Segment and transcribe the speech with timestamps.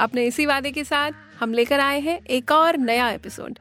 [0.00, 3.58] अपने इसी वादे के साथ हम लेकर आए हैं एक और नया एपिसोड।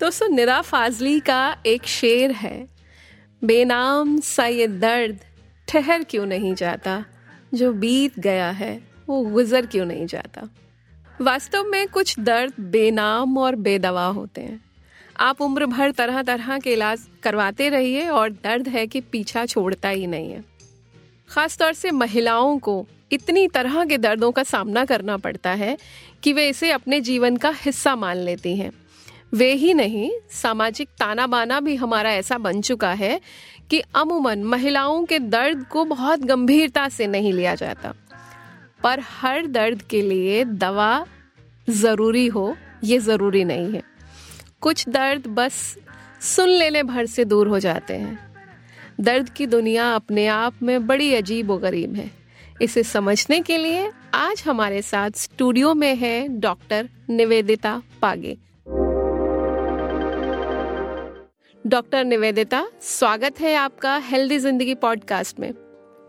[0.00, 2.68] दोस्तों निरा फाजली का एक शेर है।
[3.44, 5.18] बेनाम सा ये दर्द
[5.68, 7.04] ठहर क्यों नहीं जाता?
[7.54, 10.48] जो बीत गया है वो गुजर क्यों नहीं जाता?
[11.20, 14.64] वास्तव में कुछ दर्द बेनाम और बेदवा होते हैं।
[15.20, 19.88] आप उम्र भर तरह तरह के इलाज करवाते रहिए और दर्द है कि पीछा छोड़ता
[19.88, 20.53] ही नहीं है।
[21.34, 25.78] खासतौर से महिलाओं को इतनी तरह के दर्दों का सामना करना पड़ता है
[26.22, 28.70] कि वे इसे अपने जीवन का हिस्सा मान लेती हैं।
[29.32, 33.20] वे ही नहीं, सामाजिक ताना बाना भी हमारा ऐसा बन चुका है
[33.70, 37.94] कि अमूमन महिलाओं के दर्द को बहुत गंभीरता से नहीं लिया जाता।
[38.82, 41.06] पर हर दर्द के लिए दवा
[41.70, 43.82] ज़रूरी हो, ये ज़रूरी नहीं है।
[44.60, 45.78] कुछ दर्द बस
[46.20, 48.33] सुन लेने भर से दूर हो जाते हैं।
[49.00, 52.10] दर्द की दुनिया अपने आप में बड़ी अजीब व गरीब है।
[52.62, 58.36] इसे समझने के लिए आज हमारे साथ स्टूडियो में है डॉक्टर निवेदिता पागे।
[61.64, 65.52] डॉक्टर निवेदिता स्वागत है आपका हेल्दी ज़िंदगी पॉडकास्ट में।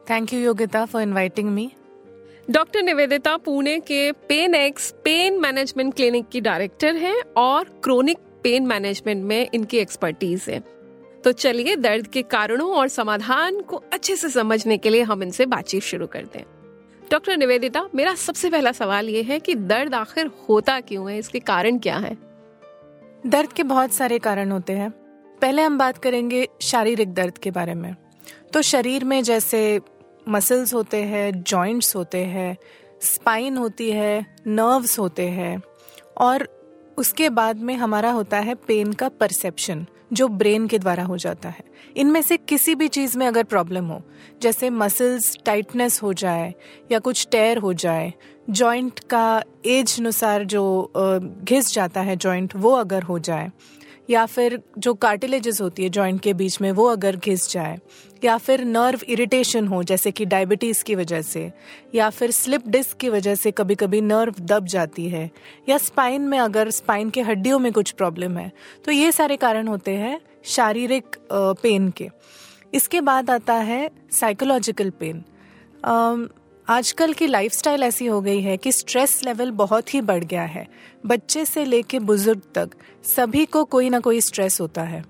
[0.10, 1.72] Thank you Yogita for inviting me
[2.52, 8.68] doctor Nivedita Pune के pain X pain management clinic की डायरेक्टर हैं और क्रोनिक पेन
[8.68, 10.64] मैनेजमेंट में इनकी एक्सपर्टीज है।
[11.26, 15.46] तो चलिए दर्द के कारणों और समाधान को अच्छे से समझने के लिए हम इनसे
[15.46, 16.46] बातचीत शुरू करते हैं।
[17.12, 21.18] डॉक्टर निवेदिता, मेरा सबसे पहला सवाल ये है कि दर्द आखिर होता क्यों है?
[21.18, 22.18] इसके कारण क्या है?
[23.26, 24.92] दर्द के बहुत सारे कारण होते हैं।
[25.42, 27.96] पहले हम बात करेंगे शारीरिक दर्द के बारे में।
[28.54, 29.82] तो शरीर में जैसे
[30.30, 32.58] मसल्स होते हैं जॉइंट्स होते हैं
[33.02, 35.62] स्पाइन होती है नर्व्स होते हैं,
[36.18, 36.48] और
[36.98, 41.50] उसके बाद में हमारा होता है पेन का परसेप्शन जो ब्रेन के द्वारा हो जाता
[41.50, 41.64] है।
[41.98, 44.02] इनमें से किसी भी चीज़ में अगर प्रॉब्लम हो,
[44.42, 46.54] जैसे मसल्स टाइटनेस हो जाए
[46.92, 48.14] या कुछ टेयर हो जाए
[48.50, 50.92] जॉइंट का एज अनुसार जो
[51.44, 53.52] घिस जाता है जॉइंट वो अगर हो जाए,
[54.10, 57.78] या फिर जो कार्टिलेजेस होती है जॉइंट के बीच में, वो अगर घिस जाए
[58.26, 61.52] या फिर नर्व इरिटेशन हो, जैसे कि डायबिटीज़ की वजह से,
[61.96, 65.30] या फिर स्लिप डिस्क की वजह से कभी कभी नर्व दब जाती है,
[65.70, 68.52] या स्पाइन में अगर स्पाइन के हड्डियों में कुछ प्रॉब्लम है
[68.86, 72.10] तो ये सारे कारण होते हैं शारीरिक पेन के।
[72.74, 75.24] इसके बाद आता है साइकोलॉजिकल पेन
[76.68, 80.66] आजकल की लाइफस्टाइल ऐसी हो गई है कि स्ट्रेस लेवल बहुत ही बढ़ गया है।
[81.06, 82.70] बच्चे से लेके बुज़ुर्ग तक
[83.06, 85.04] सभी को कोई ना कोई स्ट्रेस होता है।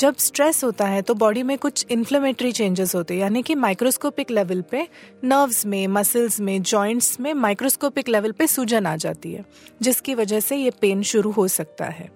[0.00, 4.30] जब स्ट्रेस होता है तो बॉडी में कुछ इन्फ्लेमेटरी चेंजेस होते हैं यानी कि माइक्रोस्कोपिक
[4.30, 4.88] लेवल पे
[5.24, 9.44] नर्व्स में मसल्स में जॉइंट्स में माइक्रोस्कोपिक लेवल पे सूजन आ जाती है
[9.82, 12.10] जिसकी वजह से ये पेन शुरू हो सकता है।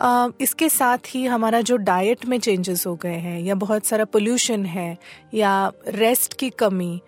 [0.00, 4.04] Uh, इसके साथ ही हमारा जो डाइट में चेंजेस हो गए हैं या बहुत सारा
[4.04, 4.98] पोल्यूशन है
[5.34, 7.00] या रेस्ट की कमी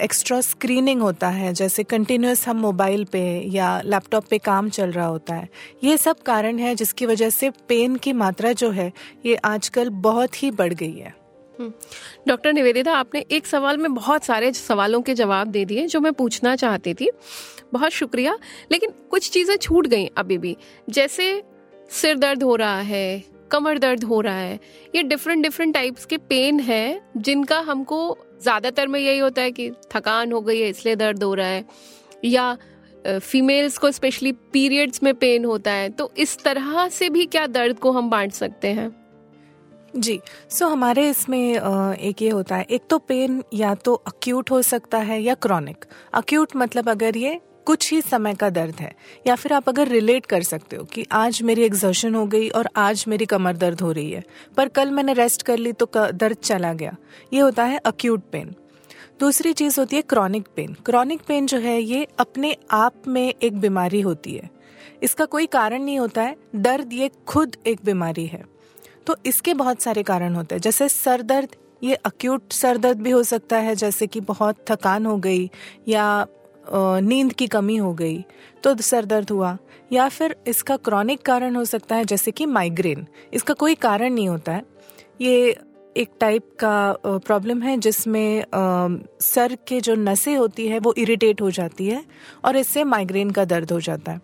[0.00, 5.06] एक्स्ट्रा स्क्रीनिंग होता है, जैसे कंटिन्यूस हम मोबाइल पे या लैपटॉप पे काम चल रहा
[5.06, 5.48] होता है।
[5.84, 8.92] ये सब कारण है जिसकी वजह से पेन की मात्रा जो है,
[9.26, 11.14] ये आजकल बहुत ही बढ़ गई है।
[11.60, 11.72] हम्म।
[12.28, 16.12] डॉक्टर निवेदिता, आपने एक सवाल में बहुत सारे सवालों के जवाब दे दिए जो मैं
[16.12, 17.10] पूछना चाहती थी।
[17.72, 18.38] बहुत शुक्रिया।
[18.72, 20.56] लेकिन कुछ चीज़ें छूट गई अभी भी।
[20.90, 21.42] जैसे
[21.90, 24.58] सिर दर्द हो रहा है कमर दर्द हो रहा है।
[24.94, 29.70] ये डिफरेंट डिफरेंट टाइप्स के पेन है जिनका हमको ज़्यादातर में यही होता है कि
[29.92, 31.64] थकान हो गई है इसलिए दर्द हो रहा है।
[32.24, 32.56] या
[33.04, 37.78] फीमेल्स को स्पेशली पीरियड्स में पेन होता है तो इस तरह से भी क्या दर्द
[37.78, 38.90] को हम बांट सकते हैं?
[39.96, 40.18] जी
[40.50, 44.60] सो so, हमारे इसमें एक ये होता है एक तो पेन या तो अक्यूट हो
[44.62, 45.84] सकता है या क्रॉनिक
[46.14, 48.92] अक्यूट मतलब अगर ये कुछ ही समय का दर्द है।
[49.26, 52.68] या फिर आप अगर रिलेट कर सकते हो कि आज मेरी एग्जर्शन हो गई और
[52.76, 54.22] आज मेरी कमर दर्द हो रही है,
[54.56, 56.96] पर कल मैंने रेस्ट कर ली तो दर्द चला गया।
[57.32, 58.54] ये होता है अक्यूट पेन
[59.20, 63.58] दूसरी चीज़ होती है क्रॉनिक पेन क्रॉनिक पेन जो है, ये अपने आप में एक
[63.60, 64.50] बीमारी होती है।
[65.02, 68.42] इसका कोई कारण नहीं होता है। दर्द ये खुद एक बीमारी है।
[69.06, 73.10] तो इसके बहुत सारे कारण होते हैं। जैसे सर दर्द, ये अक्यूट सर दर्द भी
[73.10, 75.50] हो सकता है, जैसे कि बहुत थकान हो गई
[75.88, 76.26] या
[76.72, 78.24] नींद की कमी हो गई
[78.64, 79.56] तो सर दर्द हुआ।
[79.92, 84.28] या फिर इसका क्रॉनिक कारण हो सकता है, जैसे कि माइग्रेन। इसका कोई कारण नहीं
[84.28, 84.62] होता है।
[85.20, 85.56] ये
[85.96, 88.44] एक टाइप का प्रॉब्लम है, जिसमें
[89.22, 92.04] सर के जो नसें होती है, वो इरिटेट हो जाती है
[92.44, 94.20] और इससे माइग्रेन का दर्द हो जाता है।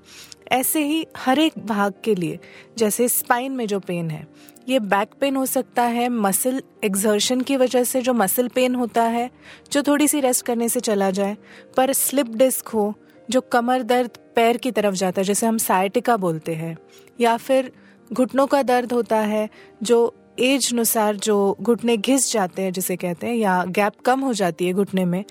[0.52, 2.38] ऐसे ही हर एक भाग के लिए,
[2.78, 4.26] जैसे स्पाइन में जो पेन है
[4.68, 9.02] ये बैक पेन हो सकता है मसल एग्जर्शन की वजह से जो मसल पेन होता
[9.02, 9.30] है,
[9.72, 11.36] जो थोड़ी सी रेस्ट करने से चला जाए,
[11.76, 12.94] पर स्लिप डिस्क हो,
[13.30, 16.76] जो कमर दर्द पैर की तरफ़ जाता है, जैसे हम साइटिका बोलते हैं,
[17.20, 17.72] या फिर
[18.12, 19.48] घुटनों का दर्द होता है,
[19.82, 24.32] जो एज अनुसार जो घुटने घिस जाते हैं, जिसे कहते हैं, या गैप कम हो
[24.32, 25.24] जाती है घुटने में,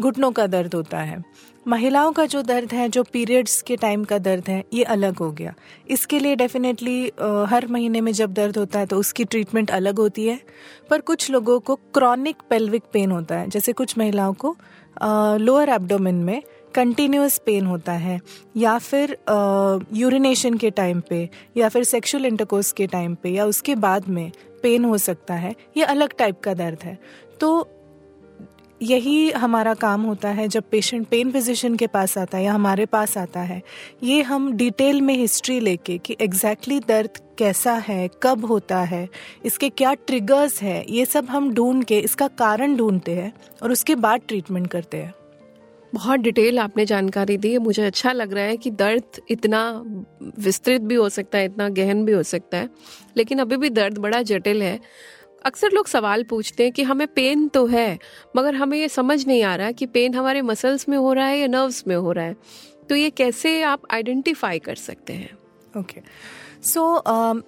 [0.00, 1.24] घुटनों का दर्द होता है।
[1.68, 5.30] महिलाओं का जो दर्द है, जो पीरियड्स के टाइम का दर्द है, ये अलग हो
[5.32, 5.54] गया।
[5.90, 7.00] इसके लिए डेफिनेटली
[7.48, 10.40] हर महीने में जब दर्द होता है तो उसकी ट्रीटमेंट अलग होती है।
[10.90, 14.56] पर कुछ लोगों को क्रॉनिक पेल्विक पेन होता है, जैसे कुछ महिलाओं को
[15.38, 16.42] लोअर एब्डोमिन में
[16.74, 18.20] कंटिन्यूस पेन होता है,
[18.56, 19.16] या फिर
[19.94, 24.30] यूरिनेशन के टाइम पे, या फिर सेक्सुअल इंटरकोर्स के टाइम पे, या उसके बाद में
[24.62, 26.98] पेन हो सकता है, ये अलग टाइप का दर्द है।
[27.40, 27.68] तो
[28.82, 32.86] यही हमारा काम होता है जब पेशेंट पेन फिजिशियन के पास आता है या हमारे
[32.86, 33.62] पास आता है।
[34.02, 39.08] ये हम डिटेल में हिस्ट्री लेके कि एग्जैक्टली exactly दर्द कैसा है, कब होता है,
[39.44, 43.32] इसके क्या ट्रिगर्स है, ये सब हम ढूंढ के, इसका कारण ढूंढते हैं
[43.62, 45.14] और उसके बाद ट्रीटमेंट करते हैं।
[45.94, 49.84] बहुत डिटेल आपने जानकारी दी। है मुझे अच्छा लग रहा है कि दर्द इतना
[50.38, 52.68] विस्तृत भी हो सकता है, इतना गहन भी हो सकता है।
[53.16, 54.80] लेकिन अभी भी दर्द बड़ा जटिल है।
[55.44, 57.98] अक्सर लोग सवाल पूछते हैं कि हमें पेन तो है
[58.36, 61.38] मगर हमें ये समझ नहीं आ रहा कि पेन हमारे मसल्स में हो रहा है
[61.38, 62.36] या नर्व्स में हो रहा है।
[62.88, 65.30] तो ये कैसे आप आइडेंटिफाई कर सकते हैं?
[65.76, 66.00] ओके
[66.62, 67.42] सो um,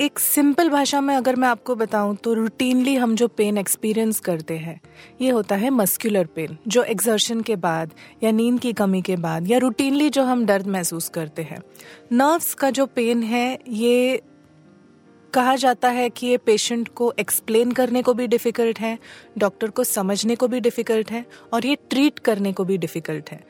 [0.00, 4.56] एक सिंपल भाषा में अगर मैं आपको बताऊँ तो रूटीनली हम जो पेन एक्सपीरियंस करते
[4.58, 4.80] हैं
[5.20, 9.50] ये होता है मस्कुलर पेन जो एक्सर्शन के बाद या नींद की कमी के बाद
[9.50, 11.62] या रूटीनली जो हम दर्द महसूस करते हैं।
[12.12, 14.22] नर्व्स का जो पेन है ये
[15.34, 18.98] कहा जाता है कि ये पेशेंट को एक्सप्लेन करने को भी डिफ़िकल्ट है
[19.38, 23.40] डॉक्टर को समझने को भी डिफ़िकल्ट है और ये ट्रीट करने को भी डिफ़िकल्ट है।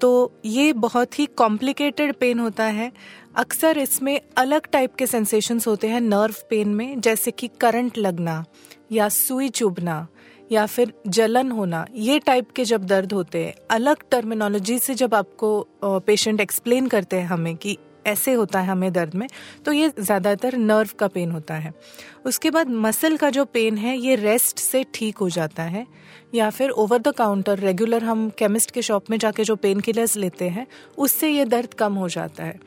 [0.00, 2.90] तो ये बहुत ही कॉम्प्लिकेटेड पेन होता है।
[3.36, 8.44] अक्सर इसमें अलग टाइप के सेंसेशंस होते हैं नर्व पेन में, जैसे कि करंट लगना
[8.92, 10.06] या सुई चुभना
[10.52, 15.14] या फिर जलन होना। ये टाइप के जब दर्द होते हैं, अलग टर्मिनोलॉजी से जब
[15.14, 19.26] आपको पेशेंट एक्सप्लेन करते हैं हमें कि ऐसे होता है हमें दर्द में
[19.64, 21.72] तो ये ज़्यादातर नर्व का पेन होता है।
[22.26, 25.86] उसके बाद मसल का जो पेन है ये रेस्ट से ठीक हो जाता है
[26.34, 30.16] या फिर ओवर द काउंटर रेगुलर हम केमिस्ट के शॉप में जाके जो पेन किलर्स
[30.16, 30.66] लेते हैं
[30.98, 32.58] उससे ये दर्द कम हो जाता है।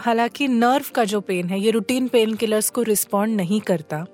[0.00, 4.04] हालाँकि नर्व का जो पेन है ये रूटीन पेन किलर्स को रिस्पॉन्ड नहीं करता।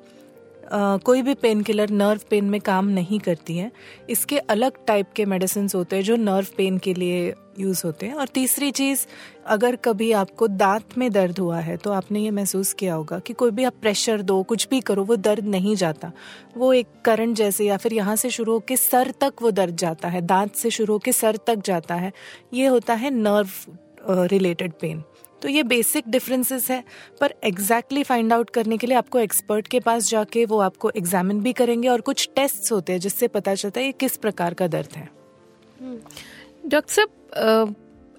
[0.67, 3.71] Uh, कोई भी पेन किलर नर्व पेन में काम नहीं करती है।
[4.11, 8.15] इसके अलग टाइप के मेडिसिन होते हैं जो नर्व पेन के लिए यूज़ होते हैं।
[8.15, 9.07] और तीसरी चीज़,
[9.47, 13.33] अगर कभी आपको दांत में दर्द हुआ है तो आपने ये महसूस किया होगा कि
[13.33, 16.13] कोई भी आप प्रेशर दो, कुछ भी करो, वो दर्द नहीं जाता।
[16.57, 20.09] वो एक करंट जैसे या फिर यहाँ से शुरू होकर सर तक वो दर्द जाता
[20.09, 22.13] है, दांत से शुरू होकर सर तक जाता है।
[22.55, 25.03] ये होता है नर्व रिलेटेड पेन
[25.43, 26.83] तो ये बेसिक डिफरेंसेस है,
[27.21, 31.41] पर एग्जैक्टली फाइंड आउट करने के लिए आपको एक्सपर्ट के पास जाके वो आपको एग्जामिन
[31.41, 34.67] भी करेंगे और कुछ टेस्ट होते हैं जिससे पता चलता है ये किस प्रकार का
[34.69, 35.09] दर्द है।
[36.67, 37.09] डॉक्टर साहब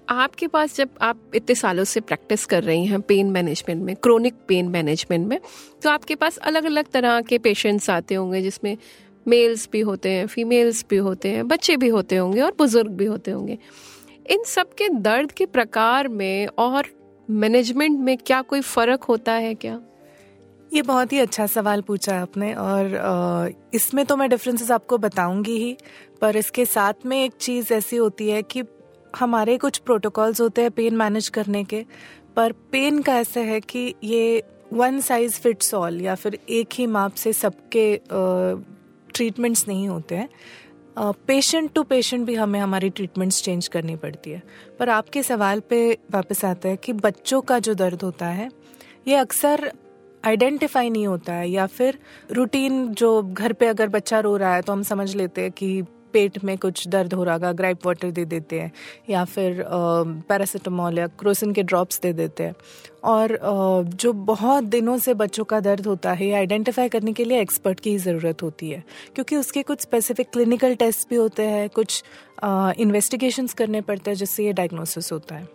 [0.08, 4.34] आपके पास जब आप इतने सालों से प्रैक्टिस कर रही हैं पेन मैनेजमेंट में, क्रोनिक
[4.48, 5.38] पेन मैनेजमेंट में
[5.82, 8.76] तो आपके पास अलग अलग तरह के पेशेंट्स आते होंगे जिसमें
[9.26, 13.04] मेल्स भी होते हैं, फीमेल्स भी होते हैं, बच्चे भी होते होंगे और बुज़ुर्ग भी
[13.04, 13.58] होते होंगे।
[14.26, 16.86] इन सब के दर्द के प्रकार में और
[17.28, 19.80] मैनेजमेंट में क्या कोई फ़र्क होता है क्या?
[20.72, 25.56] ये बहुत ही अच्छा सवाल पूछा है आपने और इसमें तो मैं डिफरेंसेस आपको बताऊँगी
[25.58, 25.76] ही,
[26.20, 28.62] पर इसके साथ में एक चीज़ ऐसी होती है कि
[29.14, 31.84] हमारे कुछ प्रोटोकॉल्स होते हैं पेन मैनेज करने के,
[32.36, 36.86] पर पेन का ऐसा है कि ये वन साइज़ फिट्स ऑल या फिर एक ही
[36.86, 38.00] माप से सबके
[39.14, 40.28] ट्रीटमेंट्स नहीं होते हैं।
[41.26, 44.42] पेशेंट टू पेशेंट भी हमें हमारी ट्रीटमेंट्स चेंज करनी पड़ती है।
[44.78, 48.48] पर आपके सवाल पे वापस आता है कि बच्चों का जो दर्द होता है,
[49.08, 49.70] ये अक्सर
[50.24, 51.98] आइडेंटिफाई नहीं होता है या फिर
[52.32, 55.82] रूटीन जो घर पे अगर बच्चा रो रहा है तो हम समझ लेते हैं कि
[56.12, 58.72] पेट में कुछ दर्द हो रहा ग्राइप वाटर दे देते हैं
[59.10, 59.64] या फिर
[60.28, 62.54] पैरासीटामोल या क्रोसिन के ड्रॉप्स दे देते हैं।
[63.04, 63.38] और
[63.94, 67.90] जो बहुत दिनों से बच्चों का दर्द होता है आइडेंटिफाई करने के लिए एक्सपर्ट की
[67.90, 68.82] ही ज़रूरत होती है।
[69.14, 72.02] क्योंकि उसके कुछ स्पेसिफिक क्लिनिकल टेस्ट भी होते हैं कुछ
[72.44, 75.48] इन्वेस्टिगेशंस करने पड़ते हैं जिससे ये डायग्नोसिस होता है।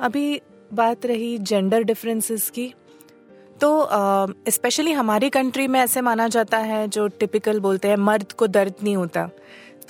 [0.00, 0.40] अभी
[0.74, 2.72] बात रही जेंडर डिफरेंसेस की
[3.60, 3.70] तो
[4.48, 8.46] स्पेशली uh, हमारी कंट्री में ऐसे माना जाता है जो टिपिकल बोलते हैं मर्द को
[8.46, 9.28] दर्द नहीं होता।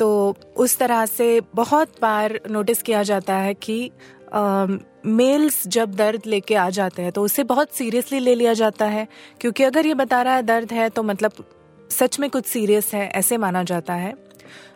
[0.01, 3.91] तो उस तरह से बहुत बार नोटिस किया जाता है कि
[5.07, 9.07] मेल्स जब दर्द लेके आ जाते हैं तो उसे बहुत सीरियसली ले लिया जाता है।
[9.41, 11.45] क्योंकि अगर ये बता रहा है दर्द है तो मतलब
[11.91, 14.15] सच में कुछ सीरियस है, ऐसे माना जाता है।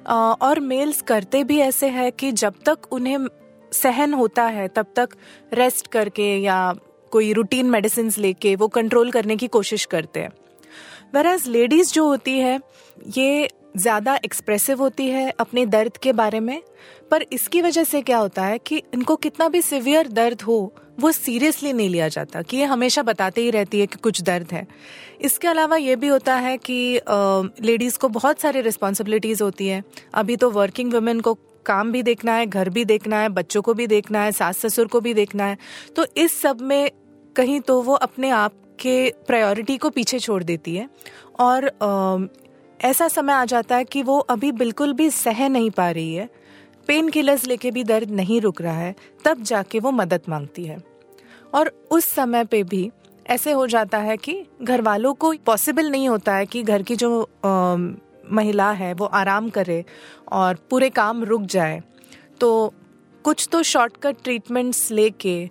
[0.08, 3.26] और मेल्स करते भी ऐसे है कि जब तक उन्हें
[3.72, 5.16] सहन होता है, तब तक
[5.52, 6.74] रेस्ट करके या
[7.12, 10.30] कोई रूटीन मेडिसिन लेके वो कंट्रोल करने की कोशिश करते हैं।
[11.14, 12.58] वेराज लेडीज़ जो होती है,
[13.16, 16.62] ये ज़्यादा एक्सप्रेसिव होती है अपने दर्द के बारे में?
[17.10, 21.10] पर इसकी वजह से क्या होता है कि इनको कितना भी सिवियर दर्द हो, वो
[21.12, 24.66] सीरियसली नहीं लिया जाता, कि ये हमेशा बताते ही रहती है कि कुछ दर्द है।
[25.20, 27.00] इसके अलावा ये भी होता है कि
[27.62, 29.82] लेडीज़ को बहुत सारी रिस्पॉन्सिबिलिटीज़ होती है।
[30.14, 31.34] अभी तो वर्किंग वुमेन को
[31.66, 34.86] काम भी देखना है, घर भी देखना है, बच्चों को भी देखना है, सास ससुर
[34.86, 35.58] को भी देखना है।
[35.96, 36.90] तो इस सब में
[37.36, 40.88] कहीं तो वो अपने आप के प्रायोरिटी को पीछे छोड़ देती है।
[41.40, 41.70] और
[42.80, 46.28] ऐसा समय आ जाता है कि वो अभी बिल्कुल भी सह नहीं पा रही है।
[46.86, 50.82] पेन किलर्स लेके भी दर्द नहीं रुक रहा है तब जाके वो मदद मांगती है।
[51.54, 52.90] और उस समय पे भी
[53.26, 56.96] ऐसे हो जाता है कि घर वालों को पॉसिबल नहीं होता है कि घर की
[56.96, 57.76] जो आ,
[58.32, 59.84] महिला है वो आराम करे
[60.32, 61.82] और पूरे काम रुक जाए।
[62.40, 62.74] तो
[63.24, 65.50] कुछ तो शॉर्टकट ट्रीटमेंट्स लेके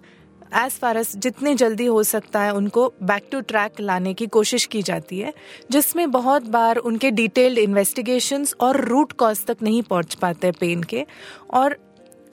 [0.56, 4.66] एज फार एज जितने जल्दी हो सकता है उनको बैक टू ट्रैक लाने की कोशिश
[4.66, 5.34] की जाती है,
[5.72, 11.06] जिसमें बहुत बार उनके डिटेल्ड इन्वेस्टिगेशंस और रूट कॉज तक नहीं पहुँच पाते पेन के।
[11.54, 11.78] और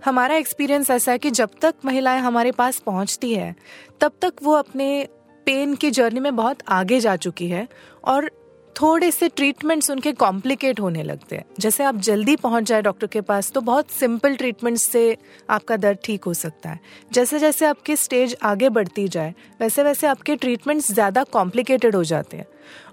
[0.04, 3.54] हमारा एक्सपीरियंस ऐसा है कि जब तक महिलाएँ हमारे पास पहुँचती है,
[4.00, 5.08] तब तक वो अपने
[5.46, 7.68] पेन की जर्नी में बहुत आगे जा चुकी है।
[8.04, 8.30] और
[8.76, 13.20] थोड़े से ट्रीटमेंट्स उनके कॉम्प्लिकेट होने लगते हैं। जैसे आप जल्दी पहुँच जाए डॉक्टर के
[13.20, 15.16] पास तो बहुत सिंपल ट्रीटमेंट्स से
[15.50, 16.80] आपका दर्द ठीक हो सकता है।
[17.12, 22.36] जैसे जैसे आपकी स्टेज आगे बढ़ती जाए वैसे वैसे आपके ट्रीटमेंट्स ज़्यादा कॉम्प्लिकेटेड हो जाते
[22.36, 22.46] हैं।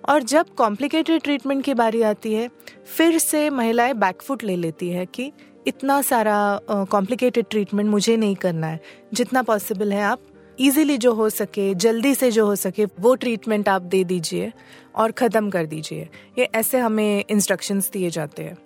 [0.10, 2.50] और जब कॉम्प्लिकेटेड ट्रीटमेंट की बारी आती है
[2.88, 5.31] फिर से महिलाएँ बैकफुट ले लेती है कि
[5.67, 6.38] इतना सारा
[6.69, 8.79] कॉम्प्लिकेटेड uh, ट्रीटमेंट मुझे नहीं करना है।
[9.13, 10.22] जितना पॉसिबल है आप
[10.59, 14.51] इजीली जो हो सके, जल्दी से जो हो सके, वो ट्रीटमेंट आप दे दीजिए
[14.95, 16.07] और ख़त्म कर दीजिए।
[16.39, 18.57] ये ऐसे हमें इंस्ट्रक्शंस दिए जाते हैं।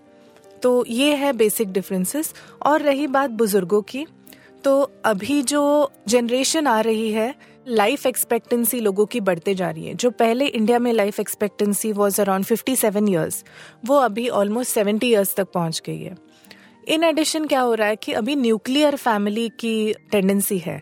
[0.63, 2.33] तो ये है बेसिक डिफरेंसेस
[2.65, 4.05] और रही बात बुज़ुर्गों की
[4.63, 7.33] तो अभी जो जनरेशन आ रही है
[7.67, 12.21] लाइफ एक्सपेक्टेंसी लोगों की बढ़ते जा रही है। जो पहले इंडिया में life expectancy was
[12.21, 13.43] around fifty seven years
[13.85, 16.15] वो अभी ऑलमोस्ट सेवेंटी ईयर्स तक पहुँच गई है।
[16.87, 20.81] इन एडिशन क्या हो रहा है कि अभी न्यूक्लियर फैमिली की टेंडेंसी है।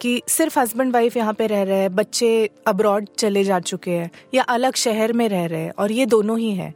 [0.00, 4.10] कि सिर्फ़ हस्बैंड वाइफ यहाँ पे रह रहे हैं, बच्चे अब्रॉड चले जा चुके हैं,
[4.34, 6.74] या अलग शहर में रह रहे हैं, और ये दोनों ही हैं।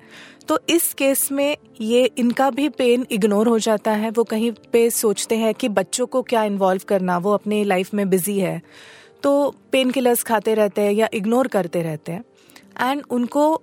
[0.49, 4.91] तो इस केस में ये इनका भी पेन इग्नोर हो जाता है, वो कहीं पे
[4.91, 8.63] सोचते हैं कि बच्चों को क्या इन्वॉल्व करना, वो अपने लाइफ में बिज़ी है।
[9.23, 12.25] तो पेन किलर्स खाते रहते हैं या इग्नोर करते रहते हैं।
[12.81, 13.63] एंड उनको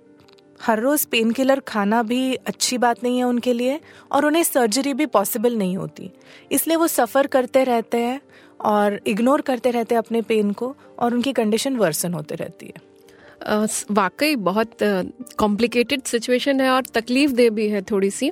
[0.62, 3.80] हर रोज़ पेन किलर खाना भी अच्छी बात नहीं है उनके लिए,
[4.12, 6.10] और उन्हें सर्जरी भी पॉसिबल नहीं होती।
[6.52, 8.20] इसलिए वो सफ़र करते रहते हैं
[8.64, 13.66] और इग्नोर करते रहते हैं अपने पेन को और उनकी कंडीशन वर्सन होते रहती है।
[13.90, 14.76] वाकई बहुत
[15.38, 18.30] कॉम्प्लिकेटेड सिचुएशन है और तकलीफ़ दे भी है थोड़ी सी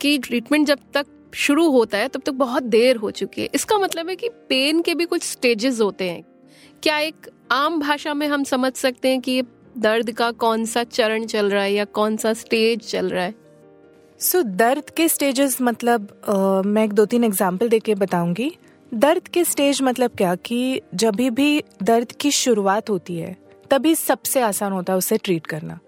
[0.00, 1.06] कि ट्रीटमेंट जब तक
[1.36, 4.80] शुरू होता है तब तक बहुत देर हो चुकी है। इसका मतलब है कि पेन
[4.82, 6.22] के भी कुछ स्टेजेस होते हैं।
[6.82, 9.42] क्या एक आम भाषा में हम समझ सकते हैं कि ये
[9.78, 13.34] दर्द का कौन सा चरण चल रहा है या कौन सा स्टेज चल रहा है?
[14.20, 18.50] सो so, दर्द के स्टेजेस मतलब uh, मैं एक दो तीन एग्ज़ाम्पल देके बताऊँगी।
[18.94, 20.34] दर्द के स्टेज मतलब क्या?
[20.34, 23.36] कि जब भी दर्द की शुरुआत होती है,
[23.70, 25.78] तभी सबसे आसान होता है उसे ट्रीट करना।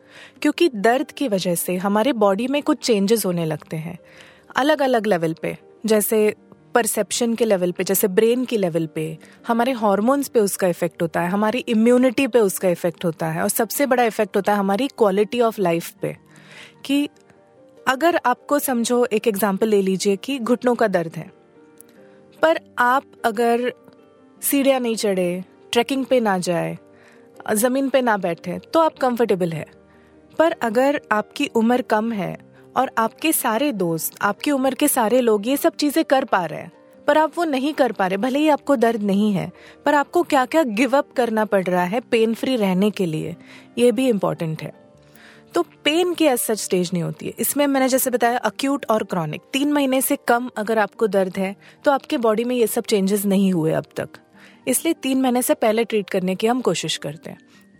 [0.42, 3.98] क्योंकि दर्द की वजह से हमारे बॉडी में कुछ चेंजेस होने लगते हैं
[4.56, 6.34] अलग अलग लेवल पे। जैसे
[6.74, 11.20] परसेप्शन के लेवल पे, जैसे ब्रेन के लेवल पे, हमारे हॉर्मोन्स पे उसका इफ़ेक्ट होता
[11.20, 14.88] है, हमारी इम्यूनिटी पे उसका इफ़ेक्ट होता है, और सबसे बड़ा इफ़ेक्ट होता है हमारी
[14.88, 16.16] क्वालिटी ऑफ़ लाइफ पे।
[16.84, 17.08] कि
[17.88, 21.41] अगर आपको समझो, एक एग्ज़ाम्पल ले लीजिए कि घुटनों का दर्द है।
[22.42, 23.72] पर आप अगर
[24.42, 26.76] सीढ़ियाँ नहीं चढ़े, ट्रैकिंग पे ना जाए,
[27.54, 29.66] ज़मीन पे ना बैठे तो आप कंफर्टेबल है।
[30.38, 32.36] पर अगर आपकी उम्र कम है
[32.76, 36.60] और आपके सारे दोस्त, आपकी उम्र के सारे लोग ये सब चीज़ें कर पा रहे
[36.60, 36.72] हैं,
[37.06, 39.50] पर आप वो नहीं कर पा रहे, भले ही आपको दर्द नहीं है,
[39.84, 43.36] पर आपको क्या क्या गिव अप करना पड़ रहा है पेन फ्री रहने के लिए,
[43.78, 44.81] ये भी इम्पोर्टेंट है।
[45.54, 49.04] तो पेन की एज सच स्टेज नहीं होती है। इसमें मैंने जैसे बताया अक्यूट और
[49.04, 51.54] क्रॉनिक तीन महीने से कम अगर आपको दर्द है
[51.84, 54.08] तो आपके बॉडी में ये सब चेंजेस नहीं हुए अब तक।
[54.68, 57.38] इसलिए तीन महीने से पहले ट्रीट करने की हम कोशिश करते हैं।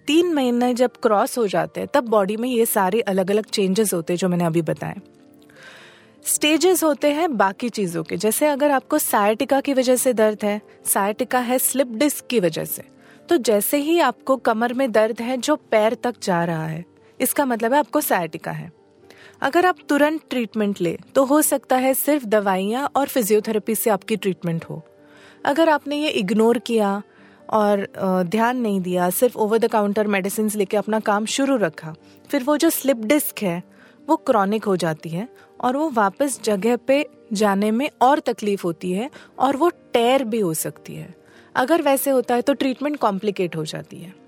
[0.08, 3.92] तीन महीने जब क्रॉस हो जाते हैं, तब बॉडी में ये सारे अलग अलग चेंजेस
[3.94, 5.00] होते हैं जो मैंने अभी बताए।
[6.24, 10.60] स्टेजेस होते हैं बाकी चीज़ों के। जैसे अगर आपको सायटिका की वजह से दर्द है
[10.84, 12.82] सायटिका है स्लिप डिस्क की वजह से।
[13.28, 16.84] तो जैसे ही आपको कमर में दर्द है, जो पैर तक जा रहा है
[17.22, 18.70] इसका मतलब है आपको सायटिका है।
[19.42, 24.16] अगर आप तुरंत ट्रीटमेंट ले तो हो सकता है सिर्फ़ दवाइयाँ और फिजियोथेरेपी से आपकी
[24.16, 24.82] ट्रीटमेंट हो।
[25.44, 27.02] अगर आपने ये इग्नोर किया
[27.50, 27.86] और
[28.24, 31.94] ध्यान नहीं दिया, सिर्फ़ ओवर द काउंटर मेडिसिन लेके अपना काम शुरू रखा,
[32.30, 33.62] फिर वो जो स्लिप डिस्क है,
[34.08, 35.28] वो क्रॉनिक हो जाती है
[35.60, 40.40] और वो वापस जगह पे जाने में और तकलीफ़ होती है और वो टेर भी
[40.40, 41.14] हो सकती है।
[41.54, 44.21] अगर वैसे होता है तो ट्रीटमेंट कॉम्प्लिकेट हो जाती है।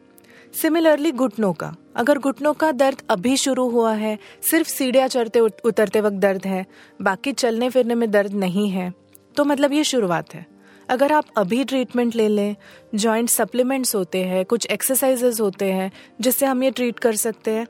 [0.55, 6.01] सिमिलरली घुटनों का। अगर घुटनों का दर्द अभी शुरू हुआ है, सिर्फ़ सीढ़ियाँ चढ़ते उतरते
[6.01, 6.65] वक्त दर्द है,
[7.01, 8.93] बाकी चलने फिरने में दर्द नहीं है
[9.37, 10.47] तो मतलब ये शुरुआत है।
[10.89, 12.57] अगर आप अभी ट्रीटमेंट ले लें
[12.95, 17.67] जॉइंट सप्लीमेंट्स होते हैं, कुछ एक्सरसाइजेज होते हैं, जिससे हम ये ट्रीट कर सकते हैं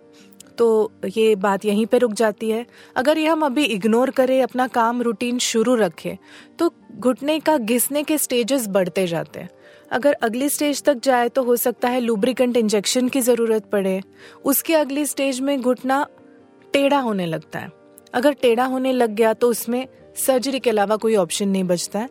[0.59, 2.65] तो ये बात यहीं पे रुक जाती है।
[2.97, 6.17] अगर ये हम अभी इग्नोर करें, अपना काम रूटीन शुरू रखें
[6.59, 9.49] तो घुटने का, घिसने के स्टेजेस बढ़ते जाते हैं।
[9.91, 14.01] अगर अगली स्टेज तक जाए तो हो सकता है लुब्रिकेंट इंजेक्शन की ज़रूरत पड़े।
[14.45, 16.07] उसके अगली स्टेज में घुटना
[16.73, 17.71] टेढ़ा होने लगता है।
[18.15, 19.87] अगर टेढ़ा होने लग गया तो उसमें
[20.17, 22.09] सर्जरी के अलावा कोई ऑप्शन नहीं बचता है।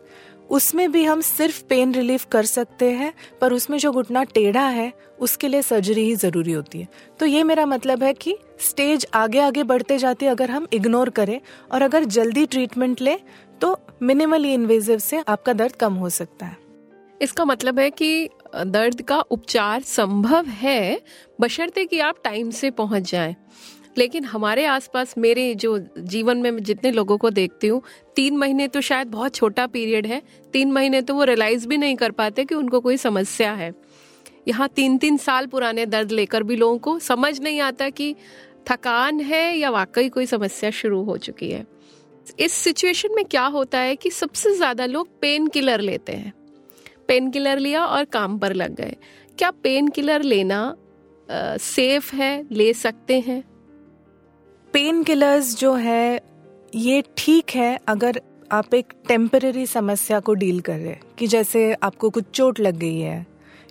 [0.50, 4.92] उसमें भी हम सिर्फ़ पेन रिलीफ कर सकते हैं, पर उसमें जो घुटना टेढ़ा है,
[5.18, 6.88] उसके लिए सर्जरी ही ज़रूरी होती है।
[7.20, 11.40] तो ये मेरा मतलब है कि स्टेज आगे आगे बढ़ते जाते अगर हम इग्नोर करें
[11.72, 13.18] और अगर जल्दी ट्रीटमेंट लें
[13.60, 16.56] तो मिनिमली इन्वेजिव से आपका दर्द कम हो सकता है।
[17.24, 21.00] इसका मतलब है कि दर्द का उपचार संभव है,
[21.40, 23.34] बशर्ते कि आप टाइम से पहुँच जाएँ।
[23.98, 27.80] लेकिन हमारे आसपास, मेरे जो जीवन में जितने लोगों को देखती हूँ,
[28.16, 30.20] तीन महीने तो शायद बहुत छोटा पीरियड है।
[30.52, 33.72] तीन महीने तो वो रियलाइज़ भी नहीं कर पाते कि उनको कोई समस्या है।
[34.48, 38.14] यहाँ तीन तीन साल पुराने दर्द लेकर भी लोगों को समझ नहीं आता कि
[38.70, 41.66] थकान है या वाकई कोई समस्या शुरू हो चुकी है।
[42.40, 46.32] इस सिचुएशन में क्या होता है कि सबसे ज़्यादा लोग पेन किलर लेते हैं।
[47.08, 48.96] पेन किलर लिया और काम पर लग गए।
[49.38, 50.76] क्या पेन किलर लेना
[51.28, 53.42] सेफ़ है, ले सकते हैं?
[54.74, 56.20] पेन किलर्स जो है,
[56.72, 58.20] ये ठीक है अगर
[58.50, 62.76] आप एक टेम्पररी समस्या को डील कर रहे हैं, कि जैसे आपको कुछ चोट लग
[62.76, 63.26] गई है,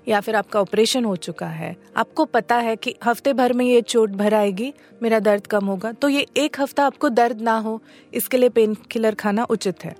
[0.08, 3.82] या फिर आपका ऑपरेशन हो चुका है। आपको पता है कि हफ़्ते भर में ये
[3.84, 4.74] चोट भर आएगी,
[5.04, 7.82] मेरा दर्द कम होगा तो ये एक हफ़्ता आपको दर्द ना हो,
[8.14, 9.96] इसके लिए पेन किलर खाना उचित है।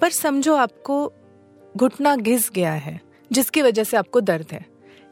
[0.00, 1.12] पर समझो आपको
[1.78, 4.64] घुटना घिस गया है, जिसकी वजह से आपको दर्द है।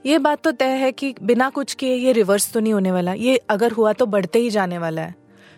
[0.04, 3.12] ये बात तो तय है कि बिना कुछ किए ये रिवर्स तो नहीं होने वाला।
[3.14, 5.14] ये अगर हुआ तो बढ़ते ही जाने वाला है।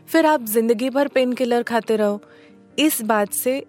[0.08, 2.20] फिर आप ज़िंदगी भर पेन किलर खाते रहो।
[2.78, 3.62] इस बात से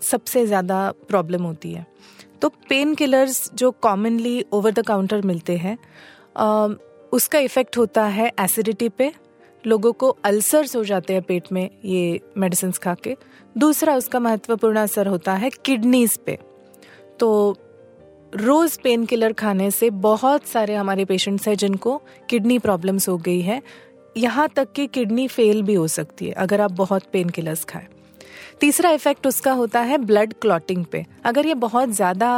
[0.00, 1.86] सबसे ज़्यादा प्रॉब्लम होती है।
[2.42, 5.76] तो पेन किलर्स जो कॉमनली ओवर द काउंटर मिलते हैं
[7.12, 9.12] उसका इफ़ेक्ट होता है एसिडिटी पे।
[9.64, 13.16] लोगों को अल्सर्स हो जाते हैं पेट में ये मेडिसिन खा के
[13.56, 16.38] दूसरा उसका महत्वपूर्ण असर होता है किडनीज पे।
[17.20, 17.56] तो
[18.32, 22.00] रोज पेन किलर खाने से बहुत सारे हमारे पेशेंट्स हैं जिनको
[22.30, 23.60] किडनी प्रॉब्लम्स हो गई है।
[24.16, 27.86] यहाँ तक कि किडनी फेल भी हो सकती है अगर आप बहुत पेन किलर्स खाएँ।
[28.60, 32.30] तीसरा इफ़ेक्ट उसका होता है ब्लड क्लॉटिंग पे। अगर ये बहुत ज़्यादा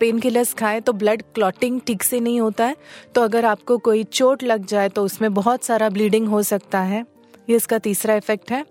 [0.00, 2.76] पेन किलर्स खाएँ तो ब्लड क्लॉटिंग ठीक से नहीं होता है।
[3.14, 7.04] तो अगर आपको कोई चोट लग जाए तो उसमें बहुत सारा ब्लीडिंग हो सकता है।
[7.48, 8.64] ये इसका तीसरा इफ़ेक्ट है।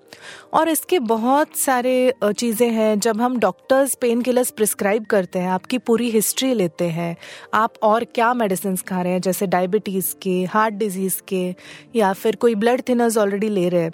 [0.53, 5.77] और इसके बहुत सारे चीज़ें हैं, जब हम डॉक्टर्स पेन किलर्स प्रिस्क्राइब करते हैं, आपकी
[5.79, 7.15] पूरी हिस्ट्री लेते हैं,
[7.53, 11.55] आप और क्या मेडिसिन खा रहे हैं, जैसे डायबिटीज़ के हार्ट डिज़ीज़ के,
[11.95, 13.91] या फिर कोई ब्लड थिनर्स ऑलरेडी ले रहे हैं,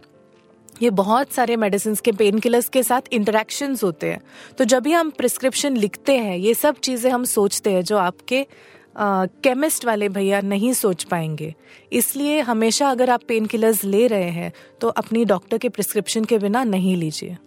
[0.82, 4.22] ये बहुत सारे मेडिसिन के पेन किलर्स के साथ इंटरेक्शन होते हैं।
[4.58, 8.46] तो जब भी हम प्रिस्क्रिप्शन लिखते हैं, ये सब चीज़ें हम सोचते हैं जो आपके
[8.96, 11.54] केमिस्ट वाले भैया नहीं सोच पाएँगे।
[11.92, 14.52] इसलिए हमेशा अगर आप पेन किलर्स ले रहे हैं
[14.82, 17.38] तो अपनी डॉक्टर के प्रिस्क्रिप्शन के बिना नहीं लीजिए।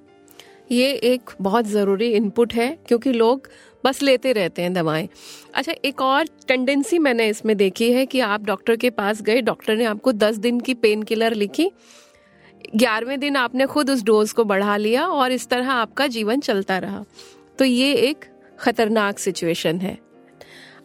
[0.71, 3.49] ये एक बहुत ज़रूरी इनपुट है, क्योंकि लोग
[3.85, 5.09] बस लेते रहते हैं दवाएँ।
[5.55, 9.77] अच्छा एक और टेंडेंसी मैंने इसमें देखी है कि आप डॉक्टर के पास गए डॉक्टर
[9.77, 11.71] ने आपको दस दिन की पेन किलर लिखी।
[12.77, 16.79] ग्यारहवें दिन आपने खुद उस डोज को बढ़ा लिया और इस तरह आपका जीवन चलता
[16.79, 17.05] रहा।
[17.59, 18.25] तो ये एक
[18.59, 19.99] खतरनाक सिचुएशन है।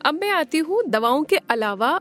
[0.06, 2.00] अब मैं आती हूँ दवाओं के अलावा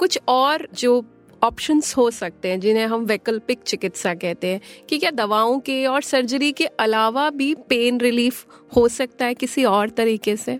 [0.00, 1.04] कुछ और जो
[1.42, 6.02] ऑप्शंस हो सकते हैं जिन्हें हम वैकल्पिक चिकित्सा कहते हैं कि क्या दवाओं के और
[6.02, 10.58] सर्जरी के अलावा भी पेन रिलीफ हो सकता है किसी और तरीके से?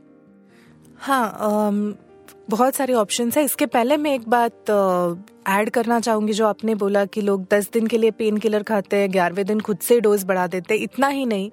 [0.98, 1.94] हाँ आम,
[2.50, 4.70] बहुत सारे ऑप्शंस है। इसके पहले मैं एक बात
[5.48, 8.96] ऐड करना चाहूँगी जो आपने बोला कि लोग दस दिन के लिए पेन किलर खाते
[8.96, 11.50] हैं ग्यारहवें दिन खुद से डोज बढ़ा देते हैं। इतना ही नहीं।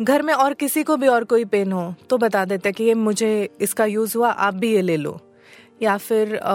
[0.00, 2.94] घर में और किसी को भी और कोई पेन हो तो बता देते कि ये
[2.94, 5.18] मुझे इसका यूज़ हुआ आप भी ये ले लो।
[5.82, 6.54] या फिर आ,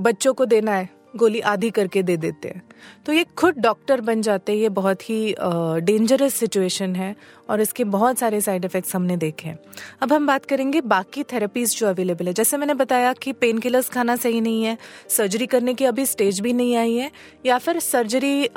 [0.00, 2.62] बच्चों को देना है गोली आधी करके दे देते हैं।
[3.06, 5.34] तो ये खुद डॉक्टर बन जाते हैं ये बहुत ही
[5.82, 7.14] डेंजरस सिचुएशन है
[7.50, 9.58] और इसके बहुत सारे साइड इफ़ेक्ट्स हमने देखे हैं।
[10.02, 13.88] अब हम बात करेंगे बाकी थेरेपीज जो अवेलेबल है। जैसे मैंने बताया कि पेन किलर्स
[13.88, 14.76] खाना सही नहीं है
[15.08, 17.10] सर्जरी करने की अभी स्टेज भी नहीं आई है
[17.46, 18.50] या फिर सर्जरी आ,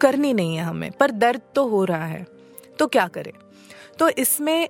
[0.00, 2.33] करनी नहीं है हमें पर दर्द तो हो रहा है।
[2.78, 3.32] तो क्या करें?
[3.98, 4.68] तो इसमें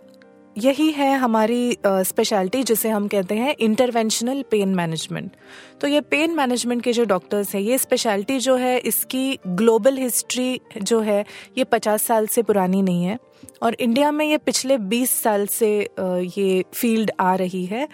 [0.58, 5.30] यही है हमारी स्पेशलिटी जिसे हम कहते हैं इंटरवेंशनल पेन मैनेजमेंट
[5.80, 10.60] तो ये पेन मैनेजमेंट के जो डॉक्टर्स हैं, ये स्पेशलिटी जो है, इसकी ग्लोबल हिस्ट्री
[10.82, 11.24] जो है,
[11.58, 13.18] ये पचास साल से पुरानी नहीं है।
[13.62, 15.68] और इंडिया में ये पिछले बीस साल से
[16.00, 17.88] ये फ़ील्ड आ रही है।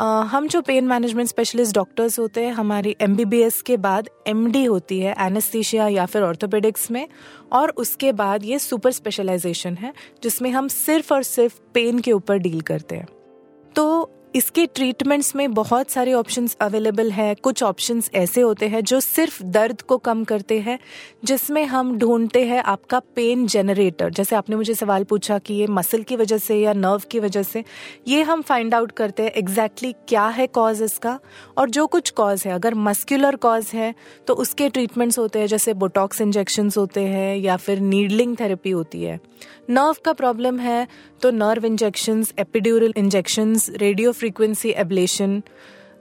[0.00, 5.14] हम जो पेन मैनेजमेंट स्पेशलिस्ट डॉक्टर्स होते हैं, हमारी एमबीबीएस के बाद एमडी होती है
[5.18, 7.06] एनेस्थीशिया या फिर ऑर्थोपेडिक्स में।
[7.52, 9.92] और उसके बाद ये सुपर स्पेशलाइजेशन है,
[10.22, 13.06] जिसमें हम सिर्फ़ और सिर्फ़ पेन के ऊपर डील करते हैं।
[13.76, 19.00] तो इसके ट्रीटमेंट्स में बहुत सारे ऑप्शंस अवेलेबल है। कुछ ऑप्शंस ऐसे होते हैं जो
[19.00, 20.78] सिर्फ़ दर्द को कम करते हैं,
[21.24, 26.02] जिसमें हम ढूंढते हैं आपका पेन जनरेटर जैसे आपने मुझे सवाल पूछा कि ये मसल
[26.02, 27.64] की वजह से या नर्व की वजह से,
[28.08, 31.18] ये हम फाइंड आउट करते हैं एग्जैक्टली exactly क्या है कॉज इसका।
[31.56, 33.94] और जो कुछ कॉज है, अगर मस्क्यूलर कॉज है
[34.26, 39.02] तो उसके ट्रीटमेंट्स होते हैं, जैसे बोटॉक्स इंजेक्शन होते हैं या फिर नीडलिंग थेरेपी होती
[39.02, 39.20] है।
[39.70, 40.86] नर्व का प्रॉब्लम है
[41.22, 45.40] तो nerve injections epidural injections radio frequency ablation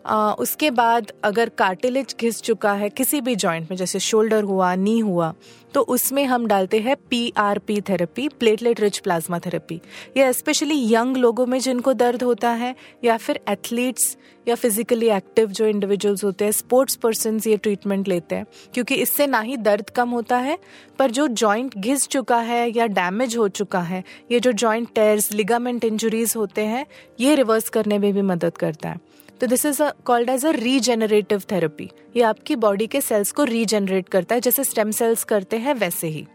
[0.06, 5.00] उसके बाद अगर कार्टिलेज घिस चुका है, किसी भी जॉइंट में, जैसे शोल्डर हुआ नी
[5.00, 5.34] हुआ
[5.74, 9.76] तो उसमें हम डालते हैं P R P therapy platelet rich plasma therapy
[10.18, 15.48] ये स्पेशली यंग लोगों में जिनको दर्द होता है, या फिर एथलीट्स या फिजिकली एक्टिव
[15.50, 19.90] जो इंडिविजुअल्स होते हैं स्पोर्ट्स पर्सन ये ट्रीटमेंट लेते हैं, क्योंकि इससे ना ही दर्द
[19.90, 20.58] कम होता है,
[21.00, 25.32] पर जो जॉइंट घिस चुका है, या डैमेज हो चुका है, ये जो जॉइंट टेयर्स
[25.34, 26.86] लिगामेंट इंजुरीज होते हैं,
[27.20, 29.00] ये रिवर्स करने में भी मदद करता है.
[29.42, 34.10] तो this is called as a regenerative therapy ये आपकी बॉडी के सेल्स को रीजेनरेट
[34.10, 36.26] करता है जैसे स्टेम सेल्स करते हैं वैसे ही।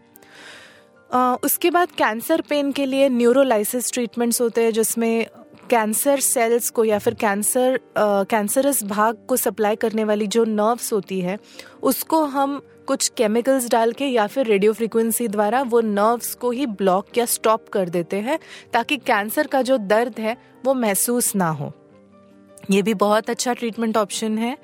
[1.09, 5.25] uh, उसके बाद कैंसर पेन के लिए न्यूरोलाइसिस ट्रीटमेंट्स होते हैं जिसमें
[5.69, 11.21] कैंसर सेल्स को या फिर कैंसर कैंसरस भाग को सप्लाई करने वाली जो नर्व्स होती
[11.21, 11.37] है
[11.83, 16.65] उसको हम कुछ केमिकल्स डाल के या फिर रेडियो फ्रीक्वेंसी द्वारा वो नर्व्स को ही
[16.65, 18.39] ब्लॉक या स्टॉप कर देते हैं
[18.73, 21.73] ताकि कैंसर का जो दर्द है वो महसूस ना हो।
[22.71, 24.57] ये भी बहुत अच्छा ट्रीटमेंट ऑप्शन है।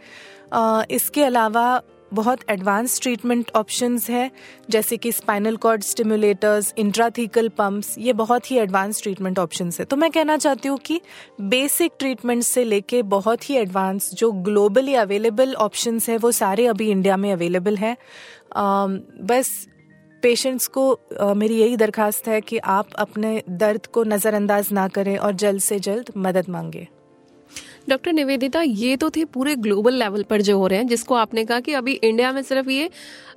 [0.92, 1.82] इसके अलावा
[2.14, 4.30] बहुत एडवांस ट्रीटमेंट ऑप्शंस है
[4.70, 9.96] जैसे कि spinal cord stimulators intrathecal pumps ये बहुत ही एडवांस ट्रीटमेंट ऑप्शंस है। तो
[9.96, 11.00] मैं कहना चाहती हूँ कि
[11.42, 16.90] बेसिक ट्रीटमेंट से लेके बहुत ही एडवांस जो ग्लोबली अवेलेबल ऑप्शंस है वो सारे अभी
[16.92, 17.96] इंडिया में अवेलेबल हैं।
[19.28, 19.68] बस
[20.24, 25.18] पेशेंट्स को uh, मेरी यही दरखास्त है कि आप अपने दर्द को नज़रअंदाज ना करें
[25.18, 26.88] और जल्द से जल्द मदद मांगे।
[27.88, 31.46] डॉक्टर निवेदिता, ये तो थे पूरे ग्लोबल लेवल पर जो हो रहे हैं, जिसको आपने
[31.46, 32.90] कहा कि अभी इंडिया में सिर्फ़ ये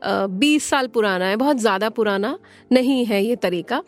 [0.05, 2.39] बीस साल पुराना है, बहुत ज़्यादा पुराना
[2.71, 3.83] नहीं है ये तरीका।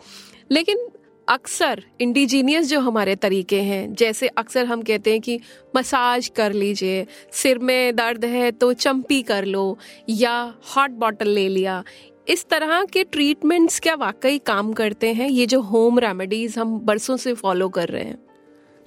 [0.51, 0.89] लेकिन
[1.29, 5.39] अक्सर इंडिजीनियस जो हमारे तरीके हैं, जैसे अक्सर हम कहते हैं कि
[5.77, 9.79] मसाज कर लीजिए, सिर में दर्द है तो चंपी कर लो,
[10.11, 11.83] या हॉट बॉटल ले लिया।
[12.29, 15.29] इस तरह के ट्रीटमेंट्स क्या वाकई काम करते हैं?
[15.29, 18.19] ये जो होम रेमेडीज हम बरसों से फॉलो कर रहे हैं।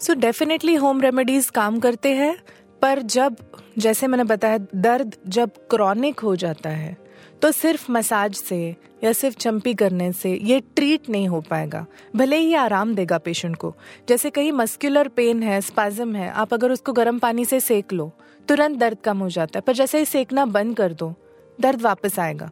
[0.02, 2.36] सो डेफिनेटली होम रेमेडीज काम करते हैं,
[2.82, 3.36] पर जब,
[3.78, 6.98] जैसे मैंने बताया, दर्द जब क्रॉनिक हो जाता है
[7.42, 11.86] तो सिर्फ़ मसाज से या सिर्फ़ चंपी करने से ये ट्रीट नहीं हो पाएगा।
[12.16, 13.74] भले ही आराम देगा पेशेंट को।
[14.10, 18.12] जैसे कहीं मस्कुलर पेन है स्पाजम है, आप अगर उसको गर्म पानी से सेक लो,
[18.48, 21.14] तुरंत दर्द कम हो जाता है, पर जैसे ही सेकना बंद कर दो,
[21.60, 22.50] दर्द वापस आएगा।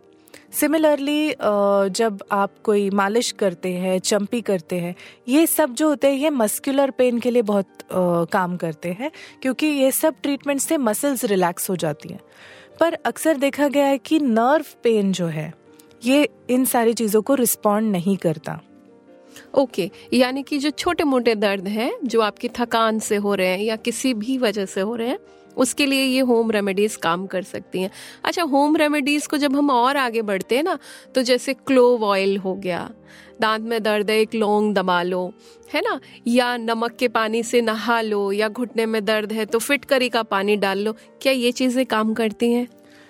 [0.54, 1.30] सिमिलरली
[1.96, 4.96] जब आप कोई मालिश करते हैं चंपी करते हैं
[5.28, 7.68] ये सब जो होते हैं ये मस्कुलर पेन के लिए बहुत
[8.32, 12.20] काम करते हैं क्योंकि ये सब ट्रीटमेंट से मसल्स रिलैक्स हो जाती हैं।
[12.80, 15.54] पर अक्सर देखा गया है कि नर्व पेन जो है
[16.06, 18.60] ये इन सारी चीज़ों को रिस्पॉन्ड नहीं करता।
[19.54, 23.48] ओके okay, यानी कि जो छोटे मोटे दर्द हैं जो आपकी थकान से हो रहे
[23.48, 25.20] हैं या किसी भी वजह से हो रहे हैं
[25.60, 27.90] उसके लिए ये होम रेमेडीज काम कर सकती हैं।
[28.24, 30.78] अच्छा होम रेमेडीज को जब हम और आगे बढ़ते हैं ना
[31.16, 32.90] तो जैसे क्लोव ऑयल हो गया,
[33.42, 35.32] दांत में दर्द है, एक लौंग दबा लो,
[35.70, 36.00] है ना?
[36.28, 40.24] या नमक के पानी से नहा लो, या घुटने में दर्द है तो फिटकरी का
[40.26, 42.68] पानी डाल लो। क्या ये चीज़ें काम करती हैं?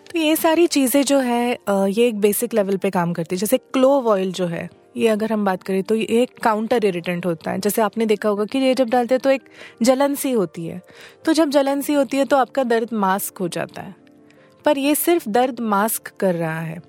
[0.08, 3.58] तो ये सारी चीज़ें जो है ये एक बेसिक लेवल पे काम करती है। जैसे
[3.58, 7.52] क्लोव ऑयल जो है ये अगर हम बात करें तो ये एक काउंटर इरिटेंट होता
[7.52, 9.50] है। जैसे आपने देखा होगा कि ये जब डालते हैं तो एक
[9.82, 10.82] जलन सी होती है।
[11.26, 13.96] तो जब जलन सी होती है तो आपका दर्द मास्क हो जाता है।
[14.66, 16.82] पर ये सिर्फ़ दर्द मास्क कर रहा है।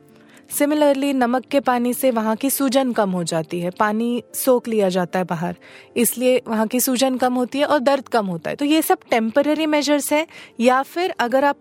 [0.50, 4.88] सिमिलरली नमक के पानी से वहाँ की सूजन कम हो जाती है। पानी सोख लिया
[4.88, 5.56] जाता है बाहर।
[5.96, 8.98] इसलिए वहाँ की सूजन कम होती है और दर्द कम होता है। तो ये सब
[9.10, 10.26] टेम्पररी मेजर्स हैं
[10.60, 11.56] या फिर अगर आप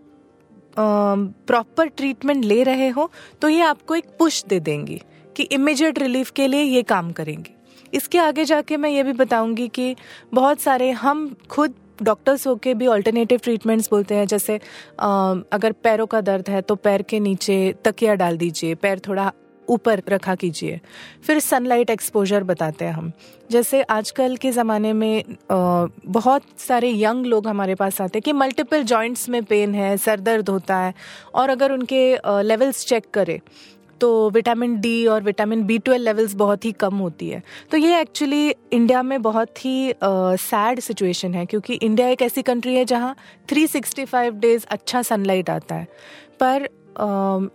[0.76, 3.10] प्रॉपर ट्रीटमेंट ले रहे हो
[3.42, 5.02] तो ये आपको एक पुश दे देंगी।
[5.36, 7.54] कि इमिजिएट रिलीफ के लिए ये काम करेंगे।
[7.94, 9.96] इसके आगे जाके मैं ये भी बताऊँगी कि
[10.34, 14.56] बहुत सारे हम खुद डॉक्टर्स होके भी ऑल्टरनेटिव ट्रीटमेंट्स बोलते हैं, जैसे
[14.96, 19.32] अगर पैरों का दर्द है तो पैर के नीचे तकिया डाल दीजिए, पैर थोड़ा
[19.68, 20.80] ऊपर रखा कीजिए।
[21.24, 23.12] फिर सनलाइट एक्सपोजर बताते हैं हम।
[23.52, 28.84] जैसे आजकल के ज़माने में बहुत सारे यंग लोग हमारे पास आते हैं कि मल्टीपल
[28.84, 30.94] जॉइंट्स में पेन है, सर दर्द होता है,
[31.36, 32.02] और अगर उनके
[32.44, 33.40] लेवल्स चेक करें
[34.02, 38.00] तो विटामिन डी और विटामिन बी ट्वेल्व लेवल्स बहुत ही कम होती है। तो ये
[38.02, 43.16] एक्चुअली इंडिया में बहुत ही सैड सिचुएशन है क्योंकि इंडिया एक ऐसी कंट्री है जहाँ
[43.50, 45.88] 365 डेज़ अच्छा सनलाइट आता है।
[46.40, 46.68] पर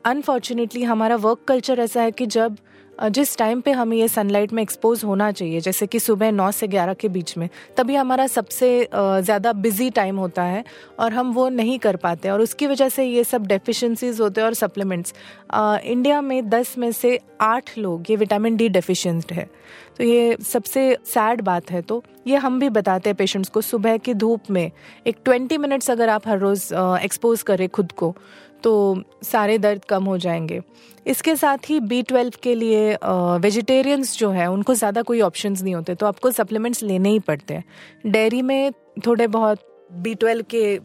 [0.05, 2.57] अनफॉर्चुनेटली uh, हमारा वर्क कल्चर ऐसा है कि जब
[3.01, 6.67] जिस टाइम पे हमें ये सनलाइट में एक्सपोज होना चाहिए, जैसे कि सुबह नौ से
[6.69, 10.65] ग्यारह के बीच में, तभी हमारा सबसे ज़्यादा बिज़ी टाइम होता है
[10.99, 14.47] और हम वो नहीं कर पाते और उसकी वजह से ये सब डेफिशिएंसीज होते हैं
[14.47, 15.15] और सप्लीमेंट्स
[15.55, 19.49] इंडिया में दस में से आठ लोग ये विटामिन डी डेफिशिएंट है।
[19.99, 23.97] तो ये सबसे सैड बात है। तो ये हम भी बताते हैं पेशेंट्स को, सुबह
[23.97, 24.71] की धूप में
[25.07, 28.15] एक ट्वेंटी मिनट्स अगर आप हर रोज़ एक्सपोज करें खुद को
[28.65, 30.61] तो सारे दर्द कम हो जाएँगे।
[31.07, 32.97] इसके साथ ही बी ट्वेल्व के लिए
[33.39, 37.55] वेजिटेरियंस जो है, उनको ज़्यादा कोई ऑप्शंस नहीं होते तो आपको सप्लीमेंट्स लेने ही पड़ते
[37.55, 37.65] हैं।
[38.07, 38.73] डेयरी में
[39.07, 40.79] थोड़े बहुत बी ट्वेल्व के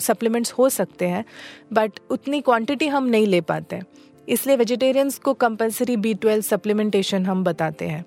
[0.00, 1.24] सप्लीमेंट्स हो सकते हैं
[1.72, 3.80] बट उतनी क्वांटिटी हम नहीं ले पाते।
[4.28, 8.04] इसलिए वेजिटेरियंस को कंपलसरी बी ट्वेल्व सप्लीमेंटेशन हम बताते हैं।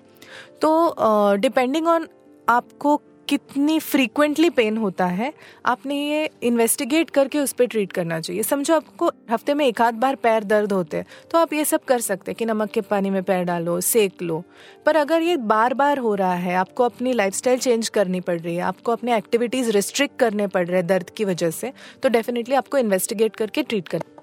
[0.62, 2.08] तो डिपेंडिंग ऑन
[2.48, 2.96] आपको
[3.30, 5.32] कितनी फ्रीक्वेंटली पेन होता है,
[5.66, 9.96] आपने ये इन्वेस्टिगेट करके उस पर ट्रीट करना चाहिए। समझो आपको हफ़्ते में एक आध
[9.96, 12.82] बार पैर दर्द होते हैं तो आप ये सब कर सकते हैं कि नमक के
[12.84, 14.44] पानी में पैर डालो, सेक लो।
[14.86, 18.56] पर अगर ये बार बार हो रहा है, आपको अपनी लाइफस्टाइल चेंज करनी पड़ रही
[18.56, 22.56] है, आपको अपने एक्टिविटीज़ रिस्ट्रिक्ट करने पड़ रहे हैं दर्द की वजह से तो डेफिनेटली
[22.56, 24.19] आपको इन्वेस्टिगेट करके ट्रीट करना।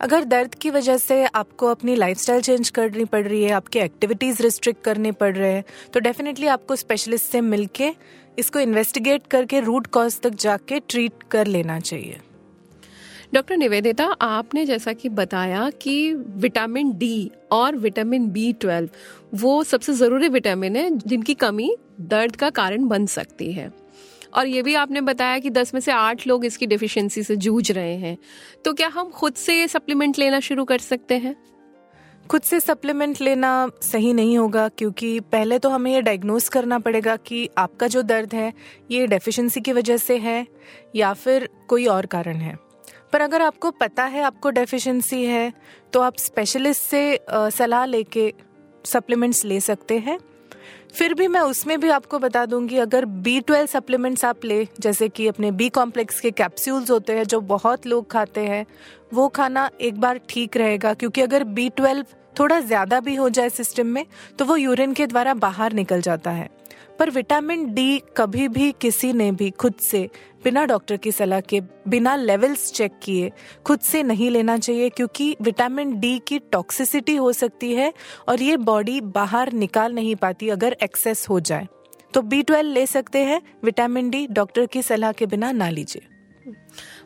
[0.00, 4.42] अगर दर्द की वजह से आपको अपनी लाइफस्टाइल चेंज करनी पड़ रही है, आपकी एक्टिविटीज़
[4.42, 7.90] रिस्ट्रिक्ट करने पड़ रहे हैं तो डेफिनेटली आपको स्पेशलिस्ट से मिलके
[8.38, 12.20] इसको इन्वेस्टिगेट करके रूट कॉज तक जाके ट्रीट कर लेना चाहिए।
[13.34, 18.88] डॉक्टर निवेदिता, आपने जैसा कि बताया कि विटामिन डी और विटामिन बी ट्वेल्व
[19.34, 23.70] वो सबसे ज़रूरी विटामिन है जिनकी कमी दर्द का कारण बन सकती है।
[24.32, 27.70] और ये भी आपने बताया कि दस में से आठ लोग इसकी डिफिशियंसी से जूझ
[27.72, 28.16] रहे हैं।
[28.64, 31.36] तो क्या हम खुद से ये सप्लीमेंट लेना शुरू कर सकते हैं?
[32.30, 37.16] खुद से सप्लीमेंट लेना सही नहीं होगा, क्योंकि पहले तो हमें ये डायग्नोस करना पड़ेगा
[37.16, 38.52] कि आपका जो दर्द है,
[38.90, 40.46] ये डेफिशिएंसी की वजह से है
[40.96, 42.56] या फिर कोई और कारण है।
[43.12, 45.52] पर अगर आपको पता है आपको डेफिशिएंसी है
[45.92, 48.32] तो आप स्पेशलिस्ट से सलाह लेके
[48.84, 50.18] सप्लीमेंट्स ले सकते हैं।
[50.94, 55.08] फिर भी मैं उसमें भी आपको बता दूँगी, अगर बी ट्वेल्व सप्लीमेंट्स आप ले, जैसे
[55.08, 58.64] कि अपने बी कॉम्प्लेक्स के कैप्सूल्स होते हैं, जो बहुत लोग खाते हैं,
[59.14, 62.04] वो खाना एक बार ठीक रहेगा, क्योंकि अगर बी ट्वेल्व
[62.38, 64.04] थोड़ा ज़्यादा भी हो जाए सिस्टम में
[64.38, 66.48] तो वो यूरिन के द्वारा बाहर निकल जाता है।
[66.98, 70.08] पर विटामिन डी कभी भी किसी ने भी खुद से,
[70.44, 73.30] बिना डॉक्टर की सलाह के, बिना लेवल्स चेक किए,
[73.66, 77.92] खुद से नहीं लेना चाहिए क्योंकि विटामिन डी की टॉक्सिसिटी हो सकती है
[78.28, 81.66] और ये बॉडी बाहर निकाल नहीं पाती अगर एक्सेस हो जाए।
[82.14, 86.06] तो बी ट्वेल्व ले सकते हैं, विटामिन डी डॉक्टर की सलाह के बिना ना लीजिए।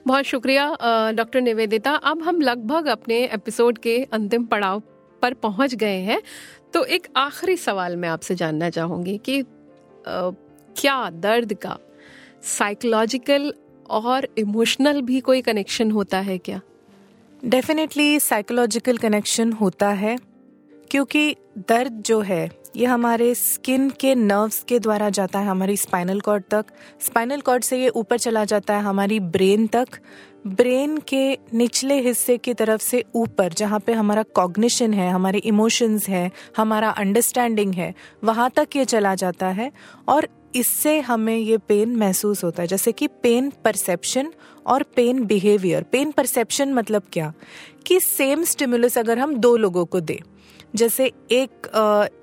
[0.07, 0.77] बहुत शुक्रिया
[1.13, 4.83] डॉक्टर निवेदिता। अब हम लगभग अपने एपिसोड के अंतिम पड़ाव
[5.23, 6.21] पर पहुँच गए हैं।
[6.75, 9.43] तो एक आखिरी सवाल मैं आपसे जानना चाहूँगी कि
[10.07, 11.79] क्या दर्द का?
[12.43, 13.53] साइकोलॉजिकल
[13.91, 16.61] और इमोशनल भी कोई कनेक्शन होता है क्या?
[17.45, 20.17] डेफिनेटली साइकोलॉजिकल कनेक्शन होता है,
[20.91, 26.21] क्योंकि दर्द जो है ये हमारे स्किन के नर्व्स के द्वारा जाता है, हमारी स्पाइनल
[26.21, 26.67] कॉर्ड तक।
[27.01, 29.89] स्पाइनल कॉर्ड से ये ऊपर चला जाता है हमारी ब्रेन तक।
[30.47, 36.09] ब्रेन के निचले हिस्से की तरफ़ से ऊपर, जहाँ पे हमारा कॉग्निशन है, हमारे इमोशंस
[36.09, 39.73] है, हमारा अंडरस्टैंडिंग है, वहाँ तक ये चला जाता है।
[40.09, 44.33] और इससे हमें ये पेन महसूस होता है, जैसे कि पेन परसेप्शन
[44.67, 47.33] और पेन बिहेवियर पेन परसेप्शन मतलब क्या?
[47.87, 50.32] कि सेम स्टिमुलस अगर हम दो लोगों को दें
[50.75, 51.69] जैसे एक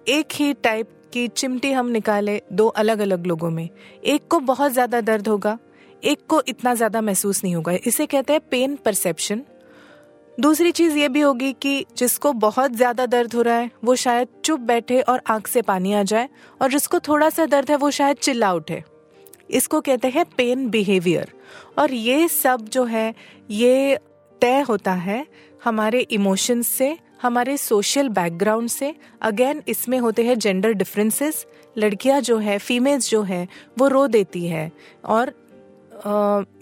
[0.09, 3.69] एक ही टाइप की चिमटी हम निकाले दो अलग अलग लोगों में।
[4.05, 5.57] एक को बहुत ज़्यादा दर्द होगा,
[6.03, 9.41] एक को इतना ज़्यादा महसूस नहीं होगा। इसे कहते हैं पेन परसेप्शन
[10.37, 14.27] दूसरी चीज़ ये भी होगी कि जिसको बहुत ज़्यादा दर्द हो रहा है, वो शायद
[14.45, 16.29] चुप बैठे और आँख से पानी आ जाए,
[16.61, 18.83] और जिसको थोड़ा सा दर्द है, वो शायद चिल्ला उठे।
[19.49, 21.31] इसको कहते हैं पेन बिहेवियर
[21.79, 23.13] और ये सब जो है,
[23.51, 23.97] ये
[24.41, 25.25] तय होता है
[25.63, 31.45] हमारे इमोशंस से हमारे सोशल बैकग्राउंड से अगेन इसमें होते हैं जेंडर डिफरेंसेस
[31.77, 34.71] लड़कियाँ जो है फीमेल्स जो है वो रो देती है।
[35.05, 35.33] और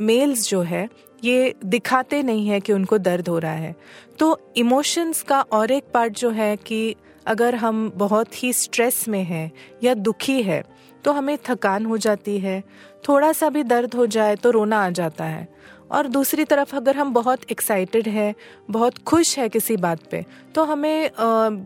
[0.02, 0.88] मेल्स uh, जो है
[1.24, 3.76] ये दिखाते नहीं है कि उनको दर्द हो रहा है।
[4.20, 9.24] तो इमोशंस का और एक पार्ट जो है कि अगर हम बहुत ही स्ट्रेस में
[9.24, 9.52] हैं
[9.84, 10.64] या दुखी है
[11.04, 12.62] तो हमें थकान हो जाती है।
[13.10, 15.48] थोड़ा सा भी दर्द हो जाए तो रोना आ जाता है।
[15.92, 18.34] और दूसरी तरफ़ अगर हम बहुत एक्साइटेड हैं,
[18.72, 21.10] बहुत खुश है किसी बात पे तो हमें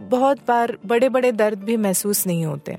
[0.09, 2.77] बहुत बार बड़े बड़े दर्द भी महसूस नहीं होते।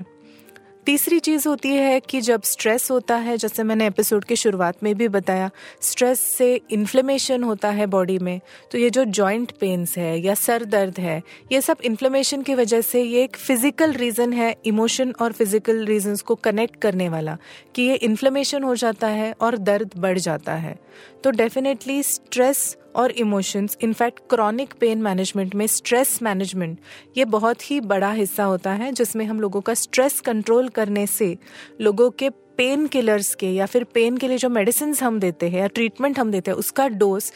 [0.85, 4.93] तीसरी चीज़ होती है कि जब स्ट्रेस होता है, जैसे मैंने एपिसोड की शुरुआत में
[4.95, 5.49] भी बताया
[5.81, 8.39] स्ट्रेस से इन्फ्लेमेशन होता है बॉडी में
[8.71, 12.81] तो ये जो जॉइंट पेन्स है या सर दर्द है, ये सब इन्फ्लेमेशन की वजह
[12.81, 17.37] से ये एक फ़िज़िकल रीज़न है इमोशन और फ़िज़िकल रीजंस को कनेक्ट करने वाला,
[17.75, 20.77] कि ये इन्फ्लेमेशन हो जाता है और दर्द बढ़ जाता है।
[21.23, 26.77] तो डेफिनेटली स्ट्रेस और emotions in fact chronic pain management में स्ट्रेस मैनेजमेंट
[27.17, 31.37] ये बहुत ही बड़ा हिस्सा होता है, जिसमें हम लोगों का स्ट्रेस कंट्रोल करने से
[31.81, 35.59] लोगों के पेन किलर्स के या फिर पेन के लिए जो मेडिसिन हम देते हैं
[35.59, 37.31] या ट्रीटमेंट हम देते हैं, उसका डोज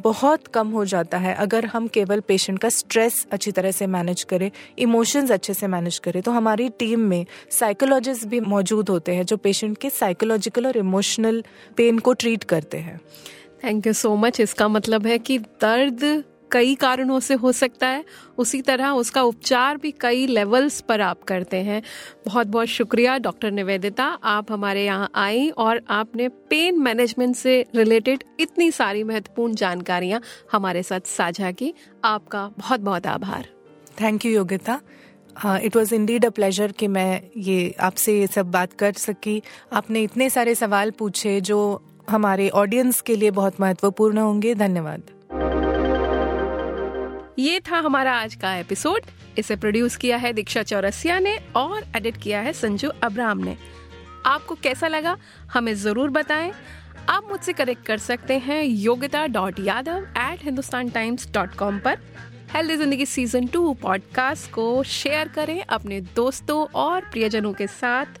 [0.00, 4.22] बहुत कम हो जाता है। अगर हम केवल पेशेंट का स्ट्रेस अच्छी तरह से मैनेज
[4.22, 9.26] करें इमोशंस अच्छे से मैनेज करें तो हमारी टीम में साइकोलॉजिस्ट भी मौजूद होते हैं,
[9.26, 11.42] जो पेशेंट के साइकोलॉजिकल और इमोशनल
[11.76, 13.00] पेन को ट्रीट करते हैं।
[13.62, 16.22] थैंक यू सो मच इसका मतलब है कि दर्द
[16.52, 18.04] कई कारणों से हो सकता है।
[18.38, 21.82] उसी तरह उसका उपचार भी कई लेवल्स पर आप करते हैं।
[22.26, 28.24] बहुत बहुत शुक्रिया, डॉक्टर निवेदिता। आप हमारे यहाँ आई और आपने पेन मैनेजमेंट से रिलेटेड
[28.40, 30.20] इतनी सारी महत्वपूर्ण जानकारियाँ
[30.52, 31.72] हमारे साथ साझा की।
[32.04, 33.48] आपका बहुत बहुत आभार।
[34.00, 34.80] Thank you Yogita.
[35.36, 39.40] It was indeed a pleasure कि मैं ये आपसे ये सब बात कर सकी।
[39.72, 41.58] आपने इतने सारे सवाल पूछे जो
[42.08, 45.10] हमारे ऑडियंस के लिए बहुत महत्वपूर्ण होंगे। धन्यवाद।
[47.38, 49.02] ये था हमारा आज का एपिसोड
[49.38, 53.56] इसे प्रोड्यूस किया है दीक्षा चौरसिया ने और एडिट किया है संजू अब्राम ने।
[54.26, 55.16] आपको कैसा लगा,
[55.52, 56.52] हमें ज़रूर बताएँ।
[57.08, 61.98] आप मुझसे कनेक्ट कर सकते हैं Yogita dot Yadav at Hindustan times dot com पर।
[62.54, 68.20] Healthy Zindagi season two podcast को शेयर करें अपने दोस्तों और प्रियजनों के साथ।